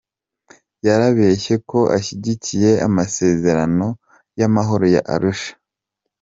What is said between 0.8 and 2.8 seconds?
Yarabeshye ko ashyigikiye